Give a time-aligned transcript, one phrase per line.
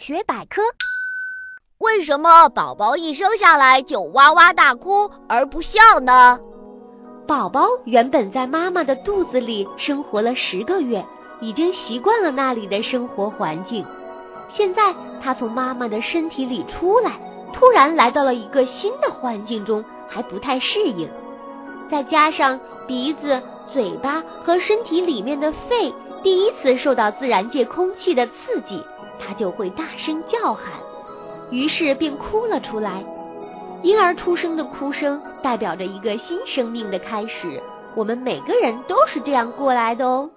[0.00, 0.62] 妈学百科：
[1.76, 6.40] 为什么宝宝一生下来就哇哇大哭而不笑呢？
[7.26, 11.04] 宝宝原本在妈妈的肚子里生活了十个月，
[11.42, 13.84] 已经习惯了那里的生活环境。
[14.50, 17.20] 现在他从妈妈的身体里出来，
[17.52, 21.06] 突然来到了一个新的环境中，还不太适应。
[21.90, 25.92] 再加上鼻子、嘴巴和身体里面的肺
[26.22, 28.84] 第一次受到自然界空气的刺激，
[29.18, 30.72] 它就会大声叫喊，
[31.50, 33.02] 于是便哭了出来。
[33.82, 37.62] 婴儿出生的哭声代表着一个新生命的开始，
[37.94, 40.28] 我们每个人都是这样过来的哦。